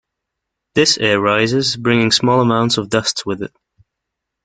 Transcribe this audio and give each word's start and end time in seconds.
This 0.73 0.97
air 0.97 1.19
rises, 1.21 1.75
bringing 1.77 2.09
small 2.09 2.41
amounts 2.41 2.79
of 2.79 2.89
dust 2.89 3.21
with 3.27 3.43
it. 3.43 3.55